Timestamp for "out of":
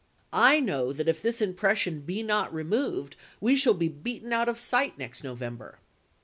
4.33-4.59